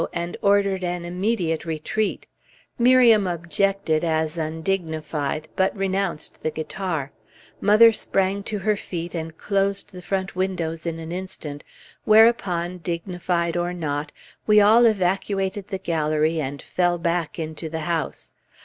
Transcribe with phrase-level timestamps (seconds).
[0.13, 2.25] and ordered an immediate retreat;
[2.79, 7.11] Miriam objected, as undignified, but renounced the guitar;
[7.59, 11.63] mother sprang to her feet, and closed the front windows in an instant,
[12.03, 14.11] whereupon, dignified or not,
[14.47, 18.33] we all evacuated the gallery and fell back into the house.